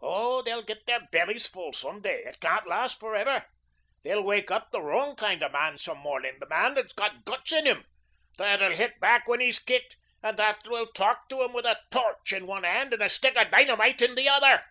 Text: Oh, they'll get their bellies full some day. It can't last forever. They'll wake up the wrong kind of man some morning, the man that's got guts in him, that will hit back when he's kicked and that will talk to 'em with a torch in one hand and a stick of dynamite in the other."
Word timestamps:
Oh, 0.00 0.40
they'll 0.42 0.62
get 0.62 0.86
their 0.86 1.00
bellies 1.10 1.48
full 1.48 1.72
some 1.72 2.00
day. 2.00 2.22
It 2.26 2.38
can't 2.38 2.64
last 2.64 3.00
forever. 3.00 3.44
They'll 4.04 4.22
wake 4.22 4.48
up 4.48 4.70
the 4.70 4.80
wrong 4.80 5.16
kind 5.16 5.42
of 5.42 5.50
man 5.50 5.78
some 5.78 5.98
morning, 5.98 6.36
the 6.38 6.46
man 6.46 6.74
that's 6.74 6.92
got 6.92 7.24
guts 7.24 7.52
in 7.52 7.66
him, 7.66 7.84
that 8.38 8.60
will 8.60 8.70
hit 8.76 9.00
back 9.00 9.26
when 9.26 9.40
he's 9.40 9.58
kicked 9.58 9.96
and 10.22 10.36
that 10.38 10.64
will 10.68 10.86
talk 10.86 11.28
to 11.30 11.42
'em 11.42 11.52
with 11.52 11.66
a 11.66 11.80
torch 11.90 12.32
in 12.32 12.46
one 12.46 12.62
hand 12.62 12.92
and 12.92 13.02
a 13.02 13.10
stick 13.10 13.36
of 13.36 13.50
dynamite 13.50 14.00
in 14.00 14.14
the 14.14 14.28
other." 14.28 14.62